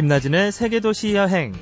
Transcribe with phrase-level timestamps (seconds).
[0.00, 1.52] 김나진의 세계도시 여행.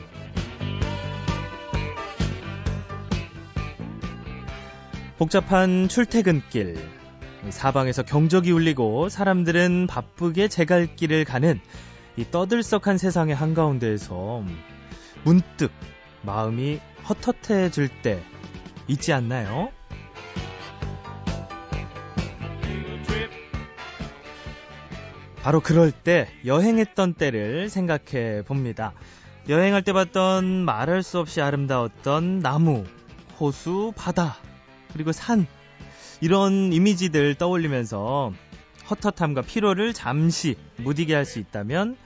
[5.18, 6.78] 복잡한 출퇴근길.
[7.50, 11.60] 사방에서 경적이 울리고 사람들은 바쁘게 제 갈 길을 가는
[12.16, 14.44] 이 떠들썩한 세상의 한가운데에서
[15.24, 15.72] 문득
[16.22, 16.78] 마음이
[17.08, 18.22] 헛헛해질 때
[18.86, 19.72] 있지 않나요?
[25.42, 28.92] 바로 그럴 때 여행했던 때를 생각해 봅니다.
[29.48, 32.84] 여행할 때 봤던 말할 수 없이 아름다웠던 나무,
[33.40, 34.36] 호수, 바다,
[34.92, 35.46] 그리고 산
[36.20, 38.32] 이런 이미지들 떠올리면서
[38.90, 41.96] 헛헛함과 피로를 잠시 무디게 할 수 있다면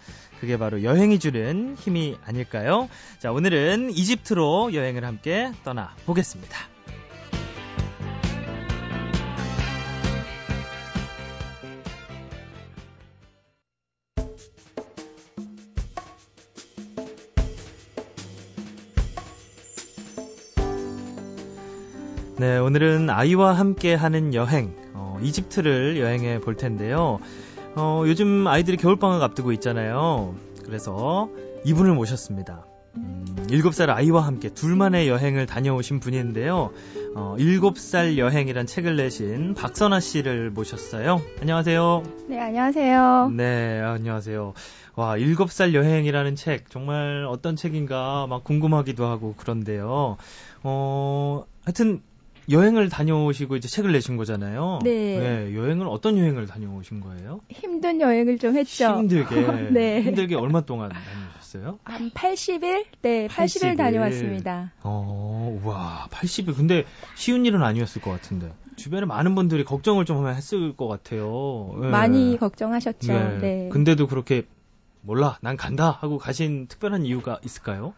[0.40, 2.88] 그게 바로 여행이 주는 힘이 아닐까요?
[3.20, 6.71] 자, 오늘은 이집트로 여행을 함께 떠나 보겠습니다.
[22.42, 27.20] 네, 오늘은 아이와 함께 하는 여행, 어, 이집트를 여행해 볼 텐데요.
[27.76, 30.34] 어, 요즘 아이들이 겨울방학 앞두고 있잖아요.
[30.64, 31.30] 그래서
[31.64, 32.66] 이분을 모셨습니다.
[32.96, 36.72] 음, 7살 아이와 함께 둘만의 여행을 다녀오신 분인데요.
[37.14, 41.22] 어, 7살 여행이란 책을 내신 박선아 씨를 모셨어요.
[41.40, 42.02] 안녕하세요.
[42.26, 43.30] 네, 안녕하세요.
[43.36, 44.52] 네, 안녕하세요.
[44.96, 50.16] 와, 7살 여행이라는 책, 정말 어떤 책인가 막 궁금하기도 하고 그런데요.
[50.64, 52.02] 어, 하여튼
[52.50, 54.80] 여행을 다녀오시고 이제 책을 내신 거잖아요.
[54.82, 55.18] 네.
[55.18, 57.40] 네 여행을 어떤 여행을 다녀오신 거예요?
[57.48, 58.98] 힘든 여행을 좀 했죠.
[58.98, 59.70] 힘들게.
[59.72, 60.02] 네.
[60.02, 61.78] 힘들게 얼마 동안 다녀오셨어요?
[61.84, 62.84] 한 80일?
[63.02, 64.72] 네, 80일, 80일 다녀왔습니다.
[64.82, 66.56] 어, 와, 80일.
[66.56, 66.84] 근데
[67.14, 68.52] 쉬운 일은 아니었을 것 같은데.
[68.76, 71.76] 주변에 많은 분들이 걱정을 좀 했을 것 같아요.
[71.80, 71.88] 네.
[71.88, 73.12] 많이 걱정하셨죠.
[73.12, 73.38] 네.
[73.38, 73.68] 네.
[73.70, 74.46] 근데도 그렇게
[75.02, 77.92] 몰라, 난 간다 하고 가신 특별한 이유가 있을까요?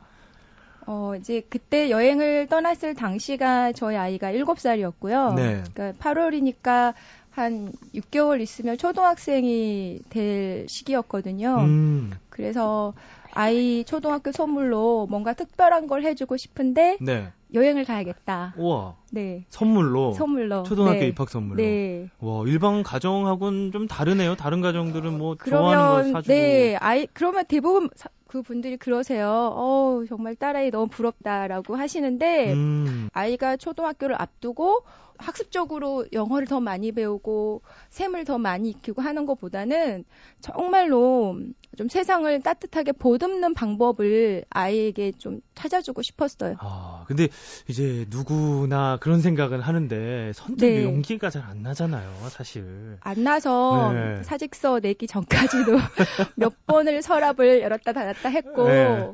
[0.86, 5.34] 어, 이제 그때 여행을 떠났을 당시가 저희 아이가 7살이었고요.
[5.34, 5.62] 네.
[5.74, 6.94] 그러니까 8월이니까
[7.30, 11.56] 한 6개월 있으면 초등학생이 될 시기였거든요.
[11.60, 12.12] 음.
[12.30, 12.94] 그래서
[13.32, 17.32] 아이 초등학교 선물로 뭔가 특별한 걸 해주고 싶은데 네.
[17.52, 18.54] 여행을 가야겠다.
[18.56, 18.94] 우와.
[19.10, 19.44] 네.
[19.48, 20.12] 선물로.
[20.12, 20.62] 선물로.
[20.62, 21.08] 초등학교 네.
[21.08, 21.62] 입학 선물로.
[21.62, 22.08] 네.
[22.20, 24.36] 와 일반 가정하고는 좀 다르네요.
[24.36, 26.32] 다른 가정들은 뭐 그러면, 좋아하는 거 사주고.
[26.32, 26.76] 네.
[26.76, 29.28] 아이 그러면 대부분 사, 그 분들이 그러세요.
[29.54, 33.08] 어 정말 딸아이 너무 부럽다라고 하시는데 음.
[33.12, 34.82] 아이가 초등학교를 앞두고
[35.18, 40.04] 학습적으로 영어를 더 많이 배우고 셈을 더 많이 익히고 하는 것보다는
[40.40, 41.38] 정말로
[41.76, 46.56] 좀 세상을 따뜻하게 보듬는 방법을 아이에게 좀 찾아주고 싶었어요.
[46.58, 47.28] 아, 근데
[47.68, 50.82] 이제 누구나 그런 생각은 하는데 선택 네.
[50.84, 52.96] 용기가 잘 안 나잖아요, 사실.
[53.00, 54.22] 안 나서 네.
[54.22, 55.72] 사직서 내기 전까지도
[56.36, 59.12] 몇 번을 서랍을 열었다 닫았다 했고 네.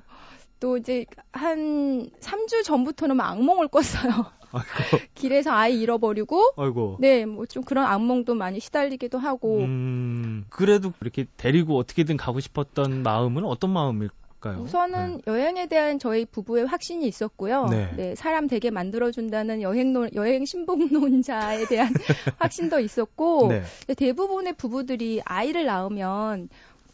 [0.61, 4.27] 또 이제 한 3주 전부터는 막 악몽을 꿨어요.
[5.15, 6.53] 길에서 아이 잃어버리고.
[6.57, 6.97] 아이고.
[7.01, 9.59] 네, 뭐 좀 그런 악몽도 많이 시달리기도 하고.
[9.59, 14.61] 음, 그래도 이렇게 데리고 어떻게든 가고 싶었던 마음은 어떤 마음일까요?
[14.63, 15.23] 우선은 네.
[15.27, 17.67] 여행에 대한 저희 부부의 확신이 있었고요.
[17.71, 17.93] 네.
[17.97, 21.93] 네 사람 되게 만들어준다는 여행 논, 여행 신봉론자에 대한
[22.39, 23.49] 확신도 있었고.
[23.49, 23.63] 네.
[23.97, 26.49] 대부분의 부부들이 아이를 낳으면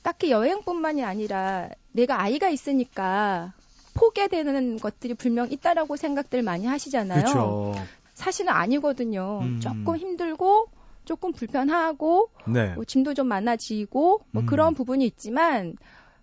[0.06, 3.54] 딱히 여행뿐만이 아니라 내가 아이가 있으니까
[3.94, 7.24] 포기되는 것들이 분명 있다라고 생각들 많이 하시잖아요.
[7.24, 7.74] 그쵸.
[8.14, 9.40] 사실은 아니거든요.
[9.42, 9.58] 음.
[9.58, 10.68] 조금 힘들고
[11.04, 12.72] 조금 불편하고 네.
[12.74, 14.46] 뭐 짐도 좀 많아지고 뭐 음.
[14.46, 15.74] 그런 부분이 있지만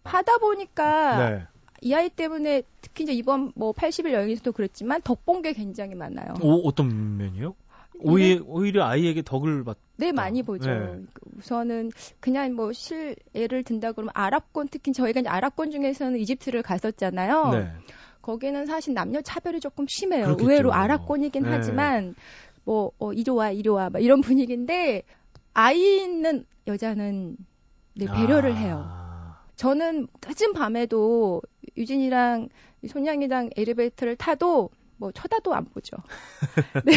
[0.05, 1.43] 하다 보니까 네.
[1.81, 6.35] 이 아이 때문에 특히 이제 이번 뭐 80일 여행에서도 그랬지만 덕 본 게 굉장히 많아요.
[6.41, 7.53] 오, 어떤 면이요?
[7.99, 9.77] 오히려, 오히려 아이에게 덕을 받.
[9.97, 10.69] 네, 많이 보죠.
[10.69, 11.01] 네.
[11.43, 17.49] 우선은 그냥 뭐 실 예를 든다 그러면 아랍권 특히 저희가 이제 아랍권 중에서는 이집트를 갔었잖아요.
[17.51, 17.71] 네.
[18.21, 20.23] 거기는 사실 남녀 차별이 조금 심해요.
[20.25, 20.49] 그렇겠죠.
[20.49, 21.49] 의외로 아랍권이긴 네.
[21.49, 22.15] 하지만
[22.63, 25.03] 뭐 어, 이리 와 이리 와 이런 분위기인데
[25.53, 27.35] 아이 있는 여자는
[27.95, 28.55] 네, 배려를 아.
[28.55, 29.35] 해요.
[29.57, 31.41] 저는 늦은 밤에도
[31.77, 32.49] 유진이랑
[32.87, 34.69] 손양이랑 엘리베이터를 타도
[35.03, 35.97] 뭐 쳐다도 안 보죠.
[36.85, 36.93] 네.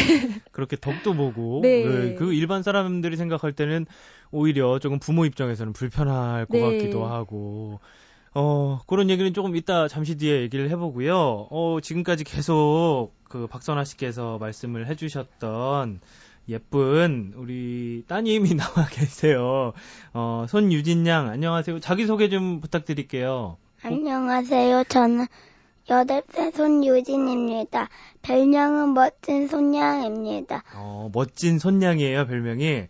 [0.53, 1.83] 그렇게 덕도 보고 네.
[1.83, 2.15] 네.
[2.15, 3.85] 그 일반 사람들이 생각할 때는
[4.31, 6.61] 오히려 조금 부모 입장에서는 불편할 것 네.
[6.61, 7.81] 같기도 하고
[8.33, 11.47] 어 그런 얘기는 조금 이따 잠시 뒤에 얘기를 해보고요.
[11.51, 15.99] 어 지금까지 계속 그 박선아 씨께서 말씀을 해주셨던
[16.47, 19.73] 예쁜 우리 따님이 나와 계세요.
[20.13, 21.81] 어 손유진 양 안녕하세요.
[21.81, 23.57] 자기 소개 좀 부탁드릴게요.
[23.83, 24.85] 안녕하세요.
[24.85, 25.27] 저는
[25.89, 27.89] 여덟 살 손유진입니다.
[28.21, 30.63] 별명은 멋진 손냥입니다.
[30.75, 32.63] 어, 멋진 손냥이에요, 별명이?
[32.63, 32.89] 네.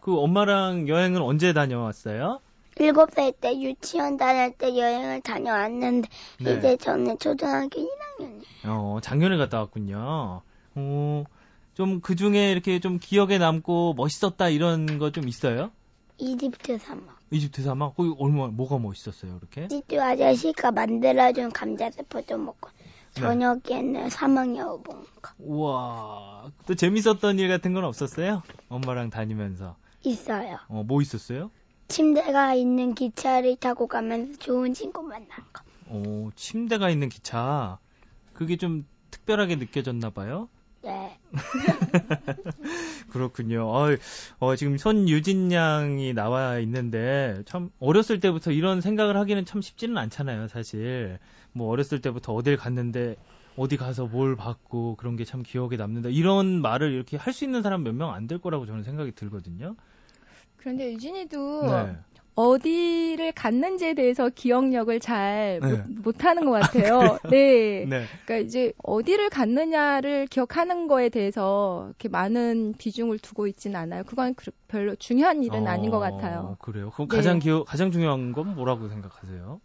[0.00, 2.40] 그 엄마랑 여행은 언제 다녀왔어요?
[2.80, 6.08] 일곱 살 때 유치원 다닐 때 여행을 다녀왔는데
[6.40, 6.54] 네.
[6.56, 8.42] 이제 저는 초등학교 1학년이에요.
[8.66, 10.42] 어, 작년에 갔다 왔군요.
[10.76, 11.24] 어,
[11.74, 15.70] 좀 그 중에 이렇게 좀 기억에 남고 멋있었다 이런 거 좀 있어요?
[16.16, 17.17] 이집트 사막.
[17.30, 17.94] 이집트 사막?
[17.96, 19.64] 거기 얼마 뭐가 멋있었어요, 이렇게?
[19.66, 22.70] 이집트 아저씨가 만들어준 감자세포도 먹고
[23.14, 23.20] 네.
[23.20, 25.32] 저녁에는 사막 여우 본 거.
[25.38, 26.50] 우와.
[26.66, 28.42] 또 재밌었던 일 같은 건 없었어요?
[28.68, 29.76] 엄마랑 다니면서.
[30.02, 30.58] 있어요.
[30.68, 31.50] 어, 뭐 있었어요?
[31.88, 35.64] 침대가 있는 기차를 타고 가면서 좋은 친구 만난 거.
[35.90, 37.78] 오, 침대가 있는 기차.
[38.34, 40.48] 그게 좀 특별하게 느껴졌나 봐요?
[40.82, 41.18] 네.
[43.10, 43.68] 그렇군요.
[43.68, 43.88] 어,
[44.38, 50.48] 어, 지금 손유진 양이 나와 있는데 참 어렸을 때부터 이런 생각을 하기는 참 쉽지는 않잖아요,
[50.48, 51.18] 사실.
[51.52, 53.16] 뭐 어렸을 때부터 어딜 갔는데
[53.56, 56.08] 어디 가서 뭘 받고 그런 게 참 기억에 남는다.
[56.10, 59.74] 이런 말을 이렇게 할 수 있는 사람 몇 명 안 될 거라고 저는 생각이 들거든요.
[60.56, 61.96] 그런데 유진이도 네.
[62.38, 65.82] 어디를 갔는지에 대해서 기억력을 잘 네.
[65.88, 67.18] 못, 하는 것 같아요.
[67.28, 67.84] 네.
[67.84, 68.06] 네.
[68.24, 74.04] 그러니까 이제 어디를 갔느냐를 기억하는 거에 대해서 이렇게 많은 비중을 두고 있지는 않아요.
[74.04, 76.56] 그건 그 별로 중요한 일은 어, 아닌 것 같아요.
[76.60, 76.90] 그래요?
[76.94, 77.46] 그럼 가장 네.
[77.46, 79.60] 기억, 가장 중요한 건 뭐라고 생각하세요?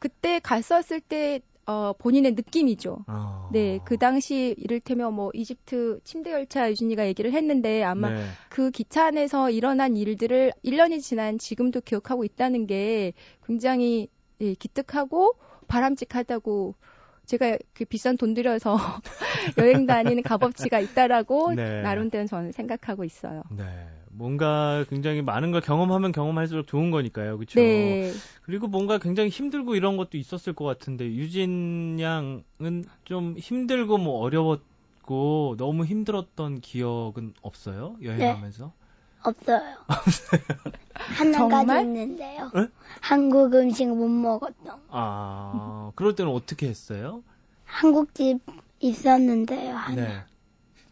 [0.00, 3.04] 그때 갔었을 때 어, 본인의 느낌이죠.
[3.08, 3.48] 어...
[3.52, 8.24] 네, 그 당시 이를테면 뭐 이집트 침대 열차 유진이가 얘기를 했는데 아마 네.
[8.48, 13.12] 그 기차 안에서 일어난 일들을 1년이 지난 지금도 기억하고 있다는 게
[13.44, 14.08] 굉장히
[14.40, 15.34] 예, 기특하고
[15.66, 16.74] 바람직하다고
[17.26, 18.76] 제가 그 비싼 돈 들여서
[19.58, 21.82] 여행 다니는 값어치가 있다라고 네.
[21.82, 23.42] 나름대로 저는 생각하고 있어요.
[23.50, 23.64] 네.
[24.10, 27.36] 뭔가 굉장히 많은 걸 경험하면 경험할수록 좋은 거니까요.
[27.36, 27.60] 그렇죠?
[27.60, 28.12] 네.
[28.42, 35.56] 그리고 뭔가 굉장히 힘들고 이런 것도 있었을 것 같은데 유진 양은 좀 힘들고 뭐 어려웠고
[35.58, 37.96] 너무 힘들었던 기억은 없어요?
[38.02, 38.64] 여행하면서?
[38.64, 38.85] 네.
[39.28, 39.76] 없어요.
[40.94, 42.50] 하나 가지 있는데요.
[42.54, 42.68] 네?
[43.00, 44.80] 한국 음식 못 먹었던.
[44.88, 47.22] 아, 그럴 때는 어떻게 했어요?
[47.64, 48.40] 한국집
[48.80, 49.74] 있었는데요.
[49.74, 49.94] 하나.
[49.94, 50.24] 네.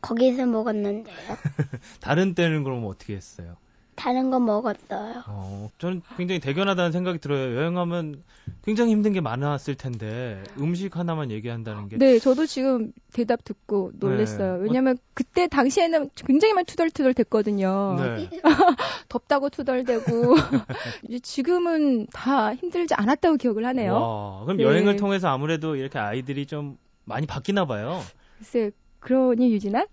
[0.00, 1.16] 거기서 먹었는데요.
[2.00, 3.56] 다른 때는 그럼 어떻게 했어요?
[3.96, 5.22] 다른 거 먹었어요.
[5.26, 7.56] 어, 저는 굉장히 대견하다는 생각이 들어요.
[7.56, 8.22] 여행하면
[8.64, 11.98] 굉장히 힘든 게 많았을 텐데 음식 하나만 얘기한다는 게.
[11.98, 14.58] 네, 저도 지금 대답 듣고 놀랐어요.
[14.58, 14.62] 네.
[14.64, 17.96] 왜냐면 그때 당시에는 굉장히 많이 투덜투덜 됐거든요.
[17.98, 18.30] 네.
[19.08, 20.34] 덥다고 투덜대고
[21.08, 23.94] 이제 지금은 다 힘들지 않았다고 기억을 하네요.
[23.94, 24.64] 와, 그럼 네.
[24.64, 28.00] 여행을 통해서 아무래도 이렇게 아이들이 좀 많이 바뀌나 봐요.
[28.38, 28.70] 글쎄,
[29.00, 29.86] 그러니 유진아?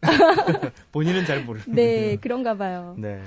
[0.92, 1.66] 본인은 잘 모르는.
[1.68, 2.94] 네, 그런가 봐요.
[2.98, 3.22] 네.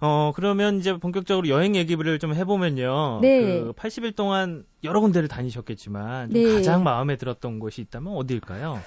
[0.00, 3.20] 어, 그러면 이제 본격적으로 여행 얘기를 좀 해보면요.
[3.20, 3.60] 네.
[3.60, 6.54] 그 80일 동안 여러 군데를 다니셨겠지만 네.
[6.54, 8.80] 가장 마음에 들었던 곳이 있다면 어디일까요?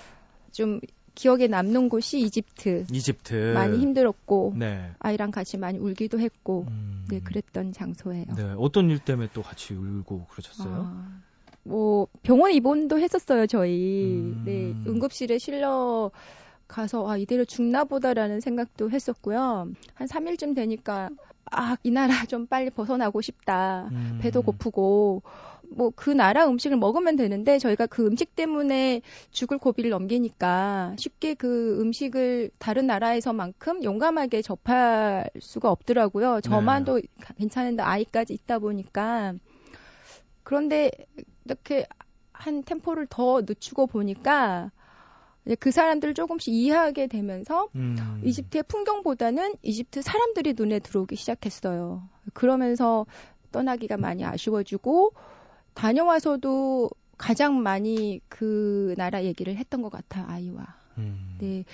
[0.52, 0.80] 좀
[1.16, 2.86] 기억에 남는 곳이 이집트.
[2.92, 3.54] 이집트.
[3.54, 4.92] 많이 힘들었고 네.
[5.00, 7.06] 아이랑 같이 많이 울기도 했고 음...
[7.10, 8.26] 네 그랬던 장소예요.
[8.36, 10.74] 네 어떤 일 때문에 또 같이 울고 그러셨어요?
[10.74, 11.22] 아...
[11.64, 14.16] 뭐 병원 입원도 했었어요 저희.
[14.16, 14.44] 음...
[14.46, 16.10] 네 응급실에 실려
[16.74, 19.68] 가서 아 이대로 죽나 보다라는 생각도 했었고요.
[19.94, 21.10] 한 3일쯤 되니까
[21.52, 23.90] 아 이 나라 좀 빨리 벗어나고 싶다.
[23.92, 24.20] 음...
[24.22, 25.22] 배도 고프고
[25.76, 31.80] 뭐 그 나라 음식을 먹으면 되는데 저희가 그 음식 때문에 죽을 고비를 넘기니까 쉽게 그
[31.82, 36.42] 음식을 다른 나라에서만큼 용감하게 접할 수가 없더라고요.
[36.42, 37.08] 저만도 네.
[37.38, 39.34] 괜찮은데 아이까지 있다 보니까
[40.44, 40.92] 그런데
[41.46, 41.86] 이렇게
[42.32, 44.72] 한 템포를 더 늦추고 보니까
[45.60, 48.22] 그 사람들을 조금씩 이해하게 되면서 음.
[48.24, 52.08] 이집트의 풍경보다는 이집트 사람들이 눈에 들어오기 시작했어요.
[52.34, 53.06] 그러면서
[53.52, 55.14] 떠나기가 많이 아쉬워지고
[55.74, 60.76] 다녀와서도 가장 많이 그 나라 얘기를 했던 것 같아요, 아이와.
[60.98, 61.38] 음.
[61.40, 61.66] 네.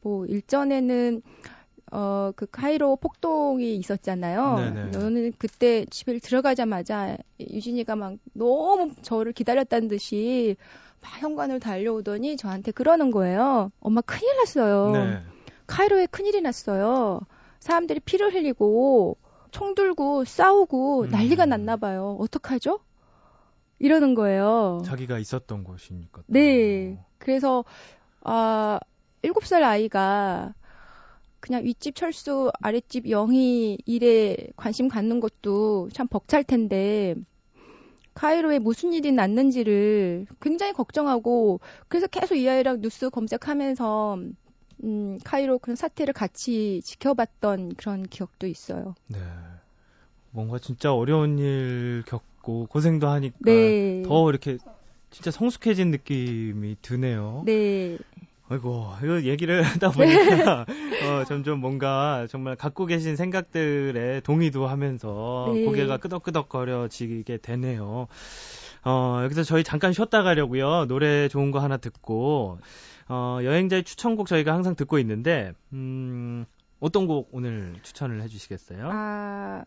[0.00, 1.22] 뭐, 일전에는
[1.90, 4.56] 어, 그 카이로 폭동이 있었잖아요.
[4.56, 4.90] 네네.
[4.92, 10.56] 저는 그때 집에 들어가자마자 유진이가 막 너무 저를 기다렸다는 듯이
[11.00, 13.70] 막 현관을 달려오더니 저한테 그러는 거예요.
[13.80, 14.90] 엄마 큰일 났어요.
[14.92, 15.22] 네.
[15.66, 17.20] 카이로에 큰일이 났어요.
[17.60, 19.16] 사람들이 피를 흘리고
[19.50, 21.08] 총 들고 싸우고 음.
[21.10, 22.16] 난리가 났나 봐요.
[22.20, 22.80] 어떡하죠?
[23.78, 24.82] 이러는 거예요.
[24.84, 26.22] 자기가 있었던 곳이니까.
[26.26, 26.98] 네.
[27.18, 27.64] 그래서
[28.22, 28.80] 아,
[29.22, 30.54] 7살 아이가
[31.40, 37.14] 그냥 윗집 철수, 아랫집 영희 일에 관심 갖는 것도 참 벅찰 텐데
[38.18, 44.18] 카이로에 무슨 일이 났는지를 굉장히 걱정하고 그래서 계속 이 아이랑 뉴스 검색하면서
[44.82, 48.96] 음, 카이로 그런 사태를 같이 지켜봤던 그런 기억도 있어요.
[49.06, 49.20] 네.
[50.32, 54.02] 뭔가 진짜 어려운 일 겪고 고생도 하니까 네.
[54.04, 54.58] 더 이렇게
[55.10, 57.44] 진짜 성숙해진 느낌이 드네요.
[57.46, 57.98] 네.
[58.50, 60.64] 아이고, 이거 얘기를 하다 보니까
[61.02, 65.64] 어, 점점 뭔가 정말 갖고 계신 생각들에 동의도 하면서 네.
[65.64, 68.06] 고개가 끄덕끄덕거려지게 되네요.
[68.84, 70.86] 어, 여기서 저희 잠깐 쉬었다 가려고요.
[70.86, 72.58] 노래 좋은 거 하나 듣고
[73.08, 76.46] 어, 여행자의 추천곡 저희가 항상 듣고 있는데 음,
[76.80, 78.88] 어떤 곡 오늘 추천을 해 주시겠어요?
[78.90, 79.64] 아,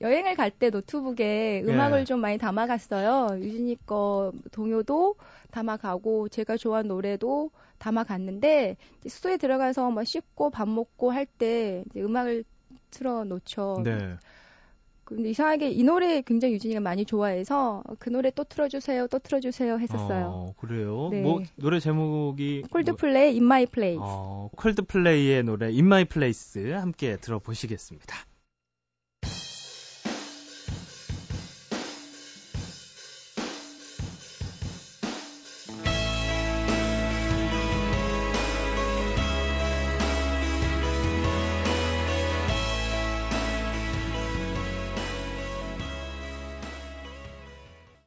[0.00, 2.04] 여행을 갈 때 노트북에 음악을 예.
[2.04, 3.38] 좀 많이 담아갔어요.
[3.40, 5.16] 유진이 거 동요도
[5.50, 12.44] 담아가고 제가 좋아하는 노래도 담아갔는데 숙소에 들어가서 뭐 씻고 밥 먹고 할 때 음악을
[12.90, 13.82] 틀어놓죠.
[13.84, 14.16] 네.
[15.04, 20.26] 근데 이상하게 이 노래 굉장히 유진이가 많이 좋아해서 그 노래 또 틀어주세요, 또 틀어주세요 했었어요.
[20.26, 21.08] 어, 그래요?
[21.10, 21.22] 네.
[21.22, 23.36] 뭐 노래 제목이 콜드플레이 뭐...
[23.40, 23.98] In My Place.
[24.02, 28.14] 어, 콜드플레이의 노래 In My Place 함께 들어보시겠습니다.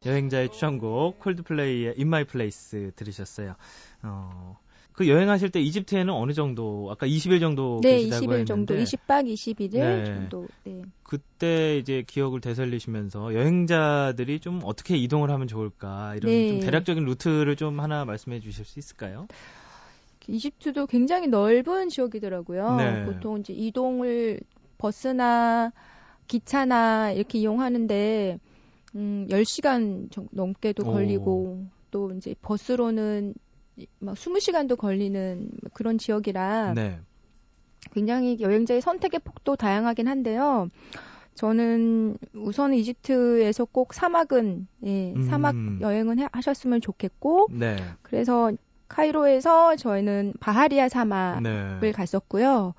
[0.06, 3.56] 여행자의 추천곡 콜드플레이의 In My Place 들으셨어요.
[4.04, 4.58] 어,
[4.94, 9.72] 그 여행하실 때 이집트에는 어느 정도 아까 20일 정도 네, 계시다고 20일 정도, 20박 21일
[9.72, 10.04] 네.
[10.06, 10.48] 정도.
[10.64, 10.82] 네.
[11.04, 16.48] 그때 이제 기억을 되살리시면서 여행자들이 좀 어떻게 이동을 하면 좋을까 이런 네.
[16.48, 19.28] 좀 대략적인 루트를 좀 하나 말씀해 주실 수 있을까요?
[20.28, 22.76] 이집트도 굉장히 넓은 지역이더라고요.
[22.76, 23.06] 네.
[23.06, 24.40] 보통 이제 이동을
[24.78, 25.72] 버스나
[26.28, 28.40] 기차나 이렇게 이용하는데
[28.96, 31.66] 음, 10시간 넘게도 걸리고 오.
[31.92, 33.34] 또 이제 버스로는
[34.00, 37.00] 막 20시간도 걸리는 그런 지역이라 네.
[37.94, 40.70] 굉장히 여행자의 선택의 폭도 다양하긴 한데요.
[41.36, 45.24] 저는 우선 이집트에서 꼭 사막은 예, 음.
[45.24, 47.78] 사막 여행은 해, 하셨으면 좋겠고 네.
[48.02, 48.52] 그래서
[48.90, 51.92] 카이로에서 저희는 바하리아 사막을 네.
[51.92, 52.74] 갔었고요.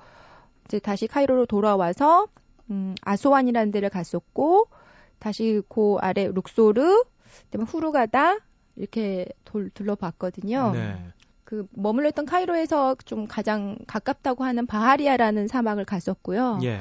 [0.66, 2.28] 이제 다시 카이로로 돌아와서
[2.71, 4.69] 음, 아소완이라는 데를 갔었고
[5.23, 7.05] 다시 그 아래 룩소르,
[7.45, 8.38] 그다음에 후루가다
[8.75, 10.73] 이렇게 돌, 둘러봤거든요.
[10.73, 10.97] 네.
[11.45, 16.59] 그 머물렀던 카이로에서 좀 가장 가깝다고 하는 바하리아라는 사막을 갔었고요.
[16.64, 16.81] 예.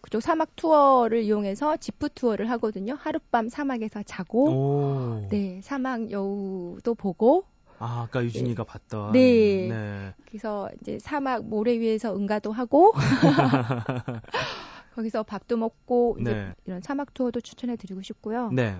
[0.00, 2.96] 그쪽 사막 투어를 이용해서 지프 투어를 하거든요.
[2.98, 5.28] 하룻밤 사막에서 자고, 오.
[5.28, 7.44] 네 사막 여우도 보고.
[7.78, 8.68] 아, 아까 유진이가 네.
[8.68, 9.12] 봤던.
[9.12, 9.68] 네.
[9.68, 10.14] 네.
[10.26, 12.94] 그래서 이제 사막 모래 위에서 응가도 하고.
[14.94, 16.54] 거기서 밥도 먹고 이제 네.
[16.66, 18.50] 이런 사막 투어도 추천해 드리고 싶고요.
[18.50, 18.76] 네.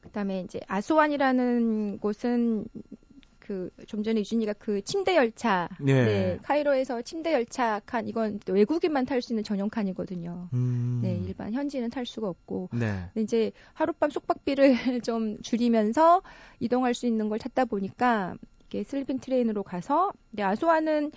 [0.00, 2.66] 그다음에 이제 아소완이라는 곳은
[3.38, 6.04] 그 좀 전에 유진이가 그 침대 열차 네.
[6.04, 6.38] 네.
[6.42, 10.48] 카이로에서 침대 열차 칸 이건 외국인만 탈 수 있는 전용 칸이거든요.
[10.52, 11.00] 음.
[11.02, 12.68] 네, 일반 현지는 탈 수가 없고.
[12.72, 13.08] 네.
[13.14, 16.22] 근데 이제 하룻밤 숙박비를 좀 줄이면서
[16.60, 18.34] 이동할 수 있는 걸 찾다 보니까
[18.66, 21.12] 이게 sleeping train으로 가서 네, 아스완은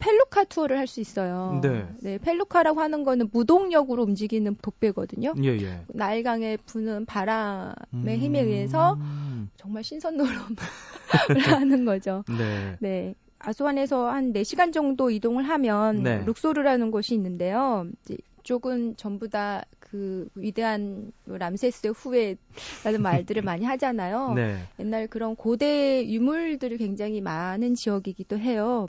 [0.00, 1.60] felucca 투어를 할 수 있어요.
[1.62, 1.86] 네.
[2.00, 2.18] 네.
[2.18, 5.34] felucca라고 하는 거는 무동력으로 움직이는 돛배거든요.
[5.44, 5.80] 예, 예.
[5.88, 8.08] 나일강에 부는 바람의 음...
[8.08, 8.98] 힘에 의해서
[9.56, 10.56] 정말 신선놀음을
[11.46, 12.24] 하는 거죠.
[12.26, 12.76] 네.
[12.80, 13.14] 네.
[13.38, 16.24] 아스완에서 한 4시간 정도 이동을 하면 네.
[16.24, 17.86] 룩소르라는 곳이 있는데요.
[18.02, 24.34] 이제 이쪽은 전부 다 그 위대한 람세스 후예라는 말들을 많이 하잖아요.
[24.36, 24.56] 네.
[24.78, 28.86] 옛날 그런 고대 유물들이 굉장히 많은 지역이기도 해요.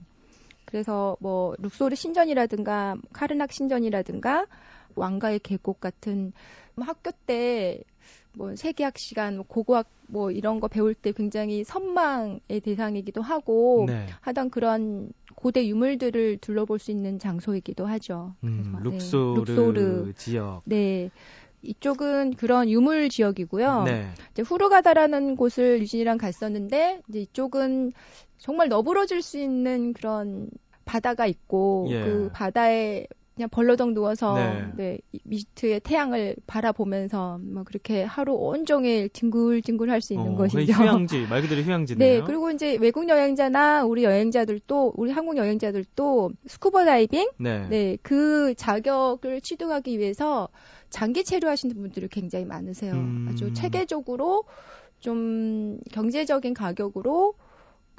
[0.72, 4.48] 그래서 뭐 룩소르 신전이라든가 카르낙 신전이라든가
[4.96, 6.34] 왕가의 계곡 같은
[6.76, 7.84] 뭐 학교 때
[8.34, 14.08] 뭐 세계학 시간, 뭐 고고학 뭐 이런 거 배울 때 굉장히 선망의 대상이기도 하고 네.
[14.22, 18.36] 하던 그런 고대 유물들을 둘러볼 수 있는 장소이기도 하죠.
[18.44, 19.52] 음, 룩소르, 네.
[19.52, 20.62] 룩소르 지역.
[20.66, 21.10] 네.
[21.64, 23.84] 이쪽은 그런 유물 지역이고요.
[23.84, 24.08] 네.
[24.32, 27.94] 이제 후르가다라는 곳을 유진이랑 갔었는데 이제 이쪽은
[28.40, 30.50] 정말 너부러질 수 있는 그런
[30.86, 32.04] 바다가 있고 예.
[32.04, 34.66] 그 바다에 그냥 벌러덩 누워서 네.
[34.76, 40.74] 네, 이집트의 태양을 바라보면서 뭐 그렇게 하루 온종일 뒹굴뒹굴 할 수 있는 어, 것이죠.
[40.74, 42.20] 휴양지 말 그대로 휴양지네요.
[42.20, 47.68] 네, 그리고 이제 외국 여행자나 우리 여행자들도 우리 한국 여행자들도 스쿠버 다이빙 네.
[47.70, 50.50] 네, 그 자격을 취득하기 위해서
[50.90, 52.94] 장기 체류하시는 분들이 굉장히 많으세요.
[52.94, 53.28] 음.
[53.30, 54.44] 아주 체계적으로
[55.00, 57.34] 좀 경제적인 가격으로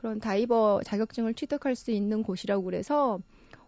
[0.02, 3.20] 그런 다이버 자격증을 취득할 수 있는 곳이라고 그래서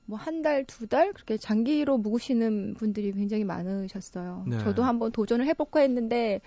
[0.07, 4.45] 뭐 한 달, 두 달 그렇게 장기로 묵으시는 분들이 굉장히 많으셨어요.
[4.49, 4.59] 네.
[4.59, 6.41] 저도 한번 도전을 해볼까 했는데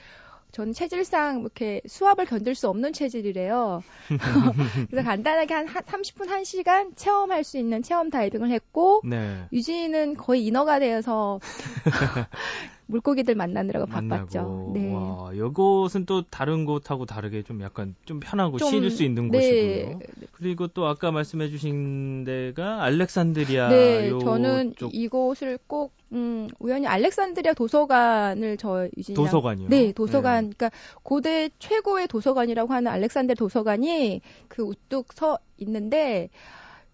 [0.51, 3.81] 저는 체질상 이렇게 수압을 견딜 수 없는 체질이래요.
[4.91, 9.45] 그래서 간단하게 한 30분, 1시간 체험할 수 있는 체험 다이빙을 했고, 네.
[9.51, 11.39] 유진이는 거의 인어가 되어서
[12.87, 14.71] 물고기들 만나느라고 바빴죠.
[14.73, 14.91] 네.
[14.93, 19.37] 와, 이곳은 또 다른 곳하고 다르게 좀 약간 좀 편하고 좀, 쉬릴 수 있는 네.
[19.37, 19.99] 곳이고요.
[20.31, 24.93] 그리고 또 아까 말씀해 주신 데가 알렉산드리아 네, 저는 쪽.
[24.95, 29.69] 이곳을 꼭 음, 우연히 알렉산드리아 도서관을 저 유진이랑 도서관이요?
[29.69, 30.49] 네, 도서관.
[30.49, 30.53] 네.
[30.57, 36.29] 그러니까 고대 최고의 도서관이라고 하는 알렉산드리아 도서관이 그 우뚝 서 있는데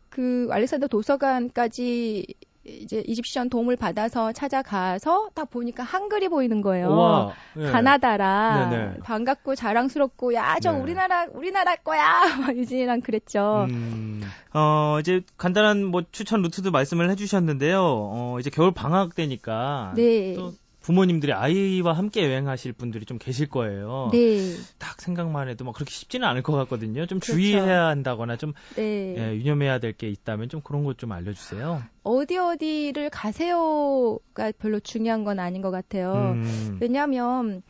[0.09, 2.25] 그 알렉산더 도서관까지
[2.65, 6.87] 이제 이집션 도움을 받아서 찾아가서 딱 보니까 한글이 보이는 거예요.
[6.87, 7.69] 우와, 네.
[7.69, 8.99] 가나다라 네 네.
[9.03, 10.79] 반갑고 자랑스럽고 야저 네.
[10.79, 12.21] 우리나라 우리나라 거야
[12.55, 13.67] 유진이랑 그랬죠.
[13.69, 17.81] 음, 어 이제 간단한 뭐 추천 루트도 말씀을 해주셨는데요.
[17.81, 20.33] 어 이제 겨울 방학 때니까 네.
[20.33, 20.53] 또
[20.83, 24.09] 부모님들이 아이와 함께 여행하실 분들이 좀 계실 거예요.
[24.11, 24.53] 네.
[24.77, 27.05] 딱 생각만 해도 막 그렇게 쉽지는 않을 것 같거든요.
[27.07, 27.33] 좀 그렇죠.
[27.33, 29.15] 주의해야 한다거나 좀 네.
[29.17, 31.81] 예, 유념해야 될 게 있다면 좀 그런 것 좀 알려주세요.
[32.03, 36.33] 어디 어디를 가세요가 별로 중요한 건 아닌 것 같아요.
[36.35, 36.77] 음.
[36.81, 37.63] 왜냐하면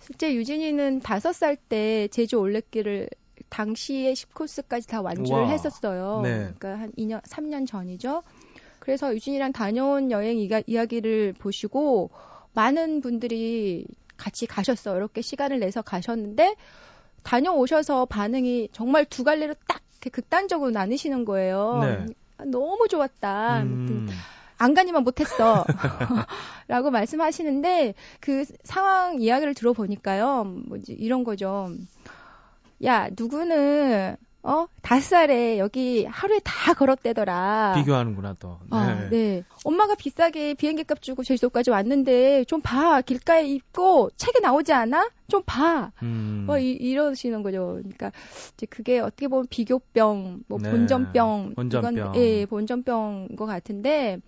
[0.00, 3.08] 실제 유진이는 다섯 살 때 제주 올레길을
[3.48, 5.48] 당시에 10코스까지 다 완주를 와.
[5.50, 6.20] 했었어요.
[6.22, 6.52] 네.
[6.58, 8.22] 그러니까 한 2년, 3년 전이죠.
[8.78, 12.10] 그래서 유진이랑 다녀온 여행 이야기를 보시고
[12.52, 14.96] 많은 분들이 같이 가셨어요.
[14.96, 16.56] 이렇게 시간을 내서 가셨는데
[17.22, 19.80] 다녀오셔서 반응이 정말 두 갈래로 딱
[20.12, 21.80] 극단적으로 나뉘시는 거예요.
[21.82, 22.06] 네.
[22.46, 23.62] 너무 좋았다.
[23.62, 24.08] 음.
[24.56, 25.64] 안 가니만 못했어.
[26.68, 30.44] 라고 말씀하시는데 그 상황 이야기를 들어보니까요.
[30.44, 31.70] 뭐지 이런 거죠.
[32.84, 34.66] 야, 누구는 어?
[34.80, 37.74] 다섯 살에 여기 하루에 다 걸었대더라.
[37.76, 38.58] 비교하는구나, 또.
[38.70, 38.92] 아, 네.
[38.92, 39.44] 아, 네.
[39.64, 43.02] 엄마가 비싸게 비행기 값 주고 제주도까지 왔는데, 좀 봐.
[43.02, 45.10] 길가에 있고, 책에 나오지 않아?
[45.28, 45.92] 좀 봐.
[46.02, 46.44] 음.
[46.46, 47.78] 뭐, 이, 이러시는 거죠.
[47.80, 48.12] 그러니까,
[48.54, 50.70] 이제 그게 어떻게 보면 비교병, 뭐, 네.
[50.70, 51.54] 본전병.
[51.56, 51.92] 본전병.
[51.92, 54.20] 이건, 예, 본전병인 것 같은데,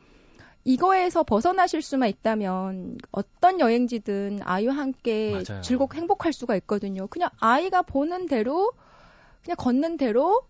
[0.65, 5.61] 이거에서 벗어나실 수만 있다면 어떤 여행지든 아이와 함께 맞아요.
[5.63, 7.09] 즐겁고 행복할 수가 있거든요.
[7.09, 8.71] 그냥 아이가 보는 대로
[9.45, 10.43] 그냥 걷는 대로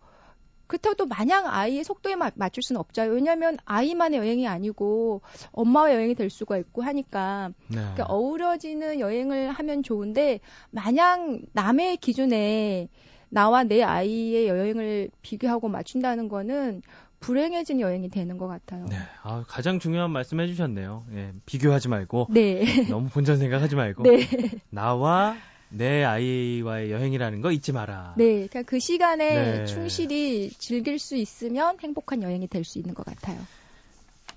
[0.67, 3.03] 그렇다고 또 마냥 아이의 속도에 마, 맞출 수는 없죠.
[3.03, 5.21] 왜냐하면 아이만의 여행이 아니고
[5.51, 7.77] 엄마와 여행이 될 수가 있고 하니까 네.
[7.77, 12.89] 그러니까 어우러지는 여행을 하면 좋은데 마냥 남의 기준에
[13.29, 16.83] 나와 내 아이의 여행을 비교하고 맞춘다는 거는
[17.21, 18.85] 불행해진 여행이 되는 것 같아요.
[18.87, 21.05] 네, 아, 가장 중요한 말씀 해주셨네요.
[21.15, 22.65] 예, 비교하지 말고, 네.
[22.91, 24.27] 너무 본전 생각하지 말고, 네.
[24.71, 25.37] 나와
[25.73, 28.15] 내 아이와의 여행이라는 거 잊지 마라.
[28.17, 29.67] 네, 그냥 그 시간에 네.
[29.67, 33.39] 충실히 즐길 수 있으면 행복한 여행이 될 수 있는 것 같아요.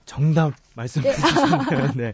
[0.05, 1.15] 정답 말씀해 네.
[1.15, 1.91] 주셨네요.
[1.95, 2.13] 네.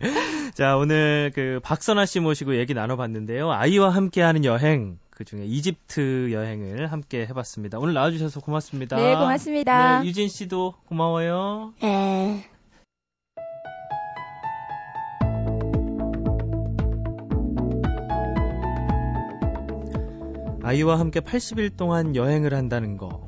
[0.54, 3.52] 자, 오늘 그 박선아 씨 모시고 얘기 나눠봤는데요.
[3.52, 7.80] 아이와 함께하는 여행, 그 중에 이집트 여행을 함께 해봤습니다.
[7.80, 8.98] 오늘 나와주셔서 고맙습니다.
[8.98, 10.02] 네, 고맙습니다.
[10.02, 11.74] 네, 유진 씨도 고마워요.
[11.82, 12.46] 네.
[20.72, 23.28] 아이와 함께 80일 동안 여행을 한다는 거.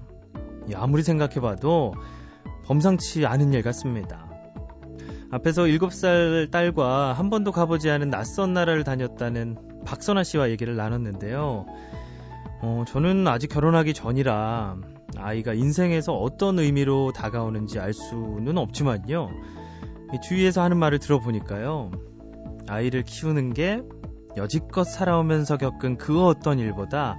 [0.75, 1.93] 아무리 생각해봐도
[2.63, 4.29] 범상치 않은 일 같습니다.
[5.29, 11.65] 앞에서 7살 딸과 한 번도 가보지 않은 낯선 나라를 다녔다는 박선아 씨와 얘기를 나눴는데요.
[12.61, 14.77] 어, 저는 아직 결혼하기 전이라
[15.17, 19.27] 아이가 인생에서 어떤 의미로 다가오는지 알 수는 없지만요.
[20.23, 21.91] 주위에서 하는 말을 들어보니까요.
[22.69, 23.81] 아이를 키우는 게
[24.37, 27.17] 여지껏 살아오면서 겪은 그 어떤 일보다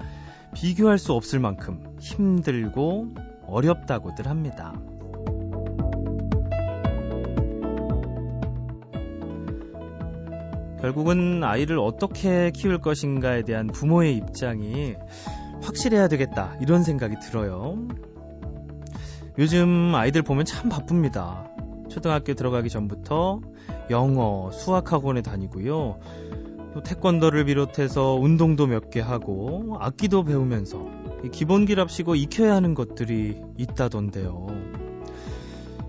[0.55, 3.09] 비교할 수 없을 만큼 힘들고
[3.47, 4.73] 어렵다고들 합니다.
[10.81, 14.97] 결국은 아이를 어떻게 키울 것인가에 대한 부모의 입장이
[15.63, 17.79] 확실해야 되겠다 이런 생각이 들어요.
[19.39, 21.49] 요즘 아이들 보면 참 바쁩니다.
[21.89, 23.41] 초등학교 들어가기 전부터
[23.91, 25.99] 영어, 수학 학원에 다니고요.
[26.75, 30.87] 또 태권도를 비롯해서 운동도 몇 개 하고 악기도 배우면서
[31.33, 34.47] 기본기랍시고 익혀야 하는 것들이 있다던데요.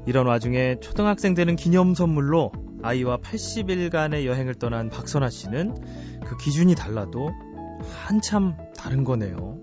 [0.05, 2.51] 이런 와중에 초등학생 되는 기념 선물로
[2.83, 5.75] 아이와 80일간의 여행을 떠난 박선아 씨는
[6.23, 7.31] 그 기준이 달라도
[8.05, 9.59] 한참 다른 거네요.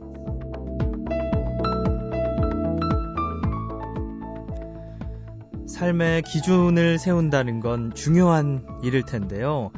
[5.68, 9.70] 삶의 기준을 세운다는 건 중요한 일일 텐데요.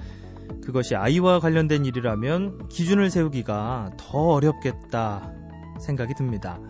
[0.65, 5.33] 그것이 아이와 관련된 일이라면 기준을 세우기가 더 어렵겠다
[5.81, 6.61] 생각이 듭니다.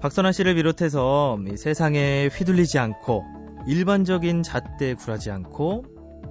[0.00, 3.24] 박선아 씨를 비롯해서 세상에 휘둘리지 않고
[3.66, 5.84] 일반적인 잣대에 굴하지 않고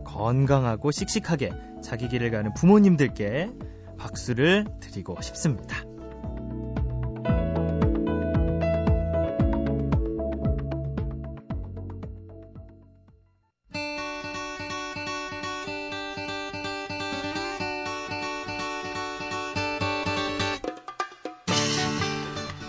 [0.05, 1.51] 건강하고 씩씩하게
[1.81, 3.51] 자기 길을 가는 부모님들께
[3.97, 5.90] 박수를 드리고 싶습니다.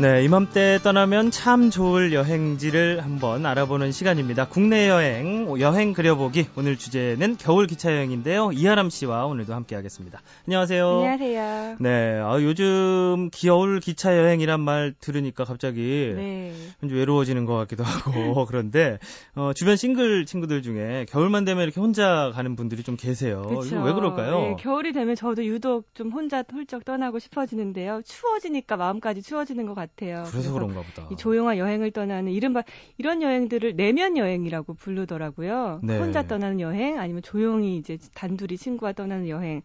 [0.02, 4.48] 네, 이맘때 떠나면 참 좋을 여행지를 한번 알아보는 시간입니다.
[4.48, 6.48] 국내 여행, 여행 그려보기.
[6.56, 8.50] 오늘 주제는 겨울 기차 여행인데요.
[8.50, 10.20] 이하람 씨와 오늘도 함께 하겠습니다.
[10.48, 10.88] 안녕하세요.
[10.88, 11.76] 안녕하세요.
[11.78, 16.52] 네, 아, 요즘 겨울 기차 여행이란 말 들으니까 갑자기 네.
[16.80, 18.98] 외로워지는 것 같기도 하고 그런데
[19.36, 23.44] 어, 주변 싱글 친구들 중에 겨울만 되면 이렇게 혼자 가는 분들이 좀 계세요.
[23.48, 24.40] 왜 그럴까요?
[24.40, 28.02] 네, 겨울이 되면 저도 유독 좀 혼자 훌쩍 떠나고 싶어지는데요.
[28.04, 29.91] 추워지니까 마음까지 추워지는 것 같아요.
[29.96, 30.22] 같아요.
[30.24, 31.08] 그래서, 그래서 그런가 보다.
[31.10, 32.62] 이 조용한 여행을 떠나는 이른바
[32.98, 35.80] 이런 여행들을 내면 여행이라고 부르더라고요.
[35.82, 35.98] 네.
[35.98, 39.62] 혼자 떠나는 여행 아니면 조용히 이제 단둘이 친구와 떠나는 여행.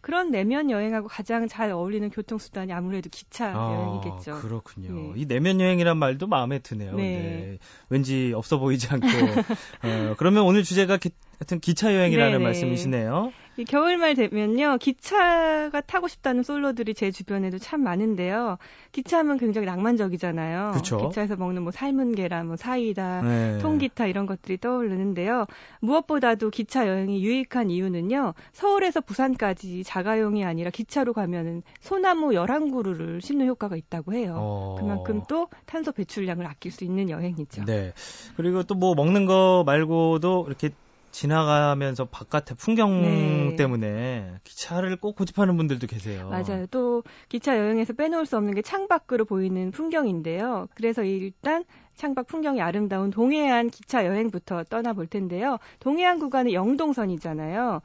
[0.00, 4.38] 그런 내면 여행하고 가장 잘 어울리는 교통수단이 아무래도 기차 아, 여행이겠죠.
[4.42, 4.92] 그렇군요.
[4.92, 5.12] 네.
[5.16, 6.94] 이 내면 여행이란 말도 마음에 드네요.
[6.94, 7.02] 네.
[7.02, 7.58] 네.
[7.88, 9.06] 왠지 없어 보이지 않고.
[9.82, 11.08] 어, 그러면 오늘 주제가 기,
[11.38, 12.44] 하여튼 기차 여행이라는 네네.
[12.44, 13.32] 말씀이시네요.
[13.56, 14.78] 이 겨울말 되면요.
[14.78, 18.58] 기차가 타고 싶다는 솔로들이 제 주변에도 참 많은데요.
[18.92, 20.72] 기차하면 굉장히 낭만적이잖아요.
[20.74, 21.08] 그쵸?
[21.08, 23.58] 기차에서 먹는 뭐 삶은 계란, 뭐 사이다, 네.
[23.58, 25.46] 통기타 이런 것들이 떠오르는데요.
[25.80, 28.34] 무엇보다도 기차 여행이 유익한 이유는요.
[28.52, 34.36] 서울에서 부산까지 자가용이 아니라 기차로 가면은 소나무 11그루를 심는 효과가 있다고 해요.
[34.38, 34.76] 어...
[34.78, 37.64] 그만큼 또 탄소 배출량을 아낄 수 있는 여행이죠.
[37.64, 37.92] 네.
[38.36, 40.68] 그리고 또 뭐 먹는 거 말고도 이렇게
[41.14, 43.56] 지나가면서 바깥의 풍경 네.
[43.56, 46.28] 때문에 기차를 꼭 고집하는 분들도 계세요.
[46.28, 46.66] 맞아요.
[46.72, 50.66] 또 기차 여행에서 빼놓을 수 없는 게 창밖으로 보이는 풍경인데요.
[50.74, 55.58] 그래서 일단 창밖 풍경이 아름다운 동해안 기차 여행부터 떠나볼 텐데요.
[55.78, 57.80] 동해안 구간은 영동선이잖아요.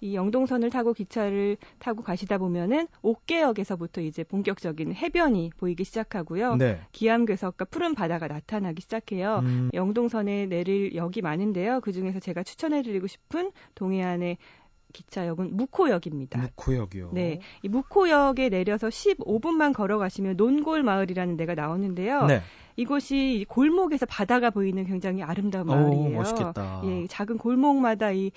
[0.00, 6.56] 이 영동선을 타고 기차를 타고 가시다 보면은 옥계역에서부터 이제 본격적인 해변이 보이기 시작하고요.
[6.56, 6.80] 네.
[6.92, 9.40] 기암괴석과 푸른 바다가 나타나기 시작해요.
[9.44, 9.70] 음.
[9.72, 11.80] 영동선에 내릴 역이 많은데요.
[11.80, 14.38] 그 중에서 제가 추천해드리고 싶은 동해안의
[14.94, 16.40] 기차역은 묵호역입니다.
[16.56, 17.10] 묵호역이요.
[17.12, 22.26] 네, 이 묵호역에 내려서 15분만 걸어가시면 논골 마을이라는 데가 나오는데요.
[22.26, 22.40] 네.
[22.76, 26.08] 이곳이 골목에서 바다가 보이는 굉장히 아름다운 마을이에요.
[26.08, 26.82] 오, 멋있겠다.
[26.84, 28.32] 예, 작은 골목마다 이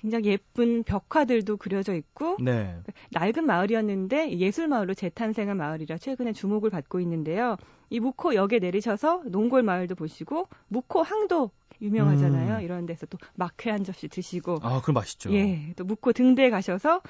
[0.00, 2.76] 굉장히 예쁜 벽화들도 그려져 있고 네.
[3.10, 7.56] 낡은 마을이었는데 예술 마을로 재탄생한 마을이라 최근에 주목을 받고 있는데요.
[7.90, 12.56] 이 무코 역에 내리셔서 농골 마을도 보시고 무코 항도 유명하잖아요.
[12.56, 12.60] 음.
[12.62, 15.32] 이런 데서 또 막회 한 접시 드시고 아, 그럼 맛있죠.
[15.32, 15.72] 예.
[15.76, 17.02] 또 무코 등대 가셔서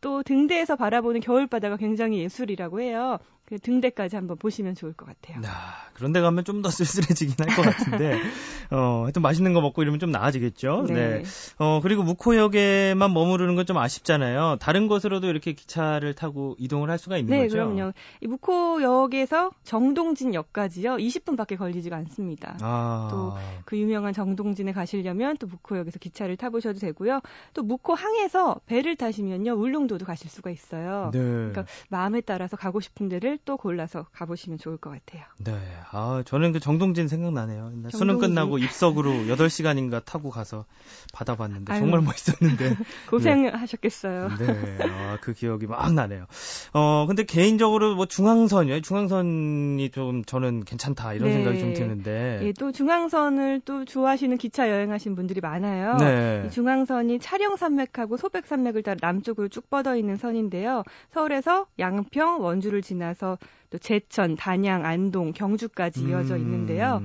[0.00, 3.18] 또 등대에서 바라보는 겨울 바다가 굉장히 예술이라고 해요.
[3.46, 5.42] 그 등대까지 한번 보시면 좋을 것 같아요.
[5.44, 8.18] 아, 그런데 가면 좀 더 쓸쓸해지긴 할 것 같은데,
[8.70, 10.86] 어, 하여튼 맛있는 거 먹고 이러면 좀 나아지겠죠.
[10.88, 10.94] 네.
[10.94, 11.22] 네.
[11.58, 14.56] 어, 그리고 무코역에만 머무르는 건 좀 아쉽잖아요.
[14.60, 17.56] 다른 곳으로도 이렇게 기차를 타고 이동을 할 수가 있는 네, 거죠?
[17.56, 17.92] 네, 그럼요.
[18.20, 22.56] 이 무코역에서 정동진 역까지요, 20분밖에 걸리지가 않습니다.
[22.60, 23.08] 아.
[23.10, 27.20] 또그 유명한 정동진에 가시려면 또 무코역에서 기차를 타보셔도 되고요.
[27.54, 31.10] 또 무코항에서 배를 타시면요, 울릉도도 가실 수가 있어요.
[31.12, 31.18] 네.
[31.20, 35.24] 그러니까 마음에 따라서 가고 싶은 데를 또 골라서 가보시면 좋을 것 같아요.
[35.38, 35.52] 네.
[35.90, 37.70] 아, 저는 그 정동진 생각나네요.
[37.70, 37.98] 정동진.
[37.98, 40.64] 수능 끝나고 입석으로 8시간인가 타고 가서
[41.12, 42.76] 받아봤는데 아유, 정말 멋있었는데.
[43.10, 44.28] 고생하셨겠어요.
[44.38, 44.46] 네.
[44.46, 44.78] 네.
[44.82, 46.26] 아, 그 기억이 막 나네요.
[46.72, 48.80] 어, 근데 개인적으로 뭐 중앙선이요.
[48.80, 51.34] 중앙선이 좀 저는 괜찮다 이런 네.
[51.34, 52.40] 생각이 좀 드는데.
[52.42, 55.96] 예, 또 중앙선을 또 좋아하시는 기차 여행하신 분들이 많아요.
[55.96, 56.44] 네.
[56.46, 60.82] 이 중앙선이 차령 산맥하고 소백 산맥을 따라 남쪽으로 쭉 뻗어 있는 선인데요.
[61.12, 63.38] 서울에서 양평, 원주를 지나서 이어서
[63.70, 66.40] 또 제천, 단양, 안동, 경주까지 이어져 음.
[66.40, 67.02] 있는데요.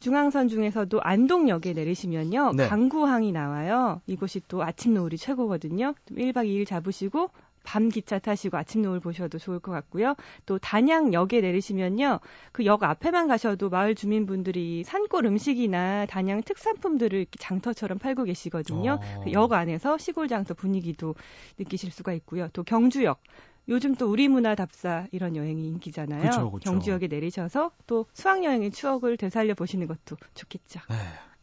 [0.00, 2.52] 중앙선 중에서도 안동역에 내리시면요.
[2.56, 2.68] 네.
[2.68, 4.00] 강구항이 나와요.
[4.06, 5.94] 이곳이 또 아침 노을이 최고거든요.
[6.10, 7.30] 1박 2일 잡으시고
[7.64, 10.14] 밤 기차 타시고 아침 노을 보셔도 좋을 것 같고요.
[10.46, 12.20] 또 단양역에 내리시면요.
[12.52, 18.98] 그 역 앞에만 가셔도 마을 주민분들이 산골 음식이나 단양 특산품들을 장터처럼 팔고 계시거든요.
[19.02, 19.20] 어.
[19.24, 21.14] 그 역 안에서 시골 장터 분위기도
[21.58, 22.48] 느끼실 수가 있고요.
[22.54, 23.20] 또 경주역
[23.68, 26.30] 요즘 또 우리 문화 답사 이런 여행이 인기잖아요.
[26.30, 26.70] 그쵸, 그쵸.
[26.70, 30.80] 경주역에 내리셔서 또 수학여행의 추억을 되살려 보시는 것도 좋겠죠.
[30.88, 30.96] 네.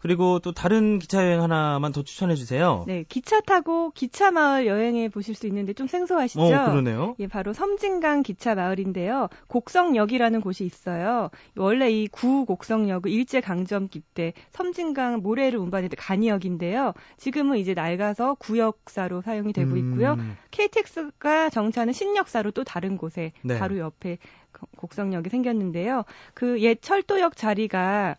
[0.06, 2.84] 그리고 또 다른 기차 여행 하나만 더 추천해 주세요.
[2.86, 6.39] 네, 기차 타고 기차 마을 여행해 보실 수 있는데 좀 생소하시죠?
[6.41, 7.15] 어, 그러네요.
[7.18, 9.30] 예, 바로 섬진강 기차 마을인데요.
[9.48, 11.32] 곡성역이라는 곳이 있어요.
[11.58, 16.94] 원래 이 구 곡성역은 일제 강점기 때 섬진강 모래를 운반했던 간이역인데요.
[17.18, 19.78] 지금은 이제 낡아서 구역사로 사용이 되고 음.
[19.78, 20.18] 있고요.
[20.52, 23.58] KTX가 정차하는 신역사로 또 다른 곳에 네.
[23.58, 24.20] 바로 옆에
[24.78, 26.04] 곡성역이 생겼는데요.
[26.36, 28.18] 그 옛 철도역 자리가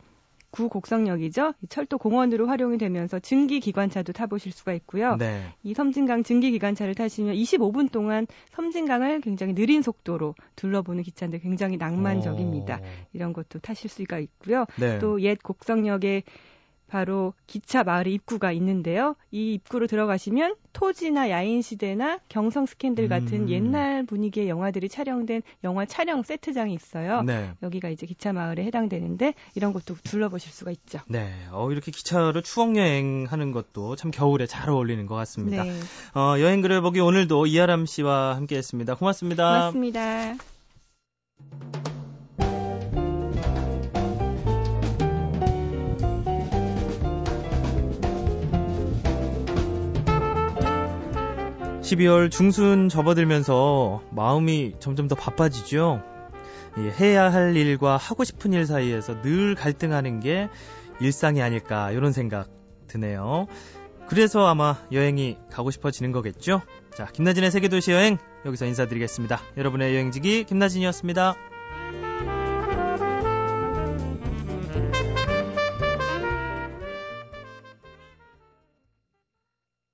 [0.57, 1.53] 구 곡성역이죠.
[1.69, 5.17] 철도 공원으로 활용이 되면서 증기 기관차도 타보실 수가 있고요.
[5.17, 5.43] 네.
[5.63, 12.81] 이 섬진강 증기 기관차를 타시면 25분 동안 섬진강을 굉장히 느린 속도로 둘러보는 기차인데 굉장히 낭만적입니다.
[12.83, 12.87] 오.
[13.13, 14.65] 이런 것도 타실 수가 있고요.
[14.81, 14.99] 네.
[14.99, 16.23] 또옛 곡성역에
[16.89, 19.17] 바로 기차 마을의 입구가 있는데요.
[19.31, 23.49] 이 입구로 들어가시면 토지나 야인 시대나 경성 스캔들 같은 음.
[23.49, 27.23] 옛날 분위기의 영화들이 촬영된 영화 촬영 세트장이 있어요.
[27.23, 27.53] 네.
[27.63, 31.01] 여기가 이제 기차 마을에 해당되는데 이런 것도 둘러보실 수가 있죠.
[31.09, 31.33] 네.
[31.51, 35.65] 어, 이렇게 기차를 추억 여행하는 것도 참 겨울에 잘 어울리는 것 같습니다.
[35.65, 35.73] 네.
[36.15, 38.97] 어, 여행 글을 보기 오늘도 이하람 씨와 함께했습니다.
[38.97, 39.71] 고맙습니다.
[39.71, 40.37] 고맙습니다.
[51.87, 56.03] 12월 중순 접어들면서 마음이 점점 더 바빠지죠.
[56.99, 60.49] 해야 할 일과 하고 싶은 일 사이에서 늘 갈등하는 게
[60.99, 62.49] 일상이 아닐까 이런 생각
[62.89, 63.47] 드네요.
[64.09, 66.61] 그래서 아마 여행이 가고 싶어지는 거겠죠.
[66.93, 69.41] 자, 김나진의 세계도시 여행 여기서 인사드리겠습니다.
[69.57, 71.37] 여러분의 여행지기 김나진이었습니다.